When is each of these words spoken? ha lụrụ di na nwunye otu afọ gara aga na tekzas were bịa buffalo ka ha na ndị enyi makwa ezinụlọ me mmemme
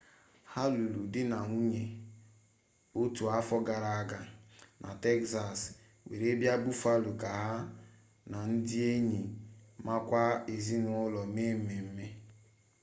ha 0.51 0.61
lụrụ 0.75 1.01
di 1.13 1.21
na 1.31 1.37
nwunye 1.49 1.83
otu 3.01 3.23
afọ 3.37 3.57
gara 3.67 3.91
aga 4.01 4.21
na 4.81 4.89
tekzas 5.03 5.59
were 6.07 6.29
bịa 6.39 6.53
buffalo 6.63 7.11
ka 7.21 7.29
ha 7.43 7.51
na 8.31 8.37
ndị 8.51 8.77
enyi 8.93 9.21
makwa 9.85 10.23
ezinụlọ 10.53 11.21
me 11.35 11.45
mmemme 11.57 12.05